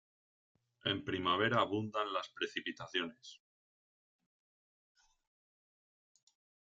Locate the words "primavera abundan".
1.05-2.11